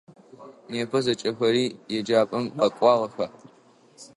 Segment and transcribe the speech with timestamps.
[0.71, 1.65] Непэ зэкӏэхэри
[1.97, 3.27] еджапӏэм къэкӏуагъэха?